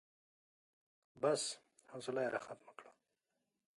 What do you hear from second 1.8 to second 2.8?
حوصله يې راختمه